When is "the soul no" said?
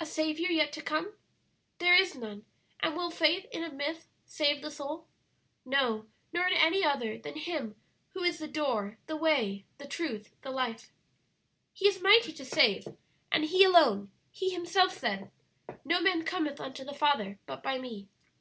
4.60-6.06